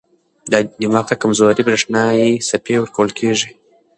دماغ 0.81 1.05
ته 1.09 1.15
کمزورې 1.21 1.61
برېښنايي 1.67 2.31
څپې 2.47 2.75
ورکول 2.79 3.09
کېږي. 3.19 3.51